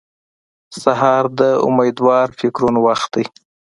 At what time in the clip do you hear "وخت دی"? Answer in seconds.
2.87-3.25